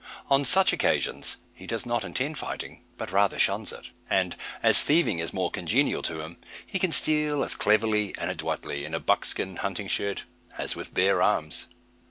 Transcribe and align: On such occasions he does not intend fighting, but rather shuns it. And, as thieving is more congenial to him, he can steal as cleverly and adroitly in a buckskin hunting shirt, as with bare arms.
On 0.31 0.45
such 0.45 0.73
occasions 0.73 1.37
he 1.53 1.67
does 1.67 1.85
not 1.85 2.03
intend 2.03 2.39
fighting, 2.39 2.83
but 2.97 3.11
rather 3.11 3.37
shuns 3.37 3.71
it. 3.71 3.91
And, 4.09 4.35
as 4.63 4.81
thieving 4.81 5.19
is 5.19 5.31
more 5.31 5.51
congenial 5.51 6.01
to 6.01 6.21
him, 6.21 6.39
he 6.65 6.79
can 6.79 6.91
steal 6.91 7.43
as 7.43 7.53
cleverly 7.53 8.15
and 8.17 8.27
adroitly 8.31 8.83
in 8.83 8.95
a 8.95 8.99
buckskin 8.99 9.57
hunting 9.57 9.87
shirt, 9.87 10.23
as 10.57 10.75
with 10.75 10.95
bare 10.95 11.21
arms. 11.21 11.67